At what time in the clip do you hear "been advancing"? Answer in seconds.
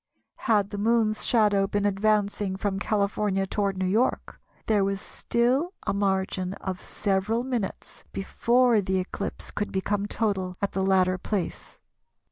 1.67-2.55